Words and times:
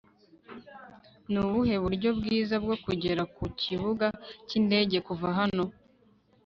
nubuhe 1.31 1.75
buryo 1.83 2.09
bwiza 2.19 2.55
bwo 2.63 2.75
kugera 2.85 3.21
ku 3.35 3.43
kibuga 3.61 4.07
cyindege 4.47 4.97
kuva 5.07 5.27
hano 5.39 5.63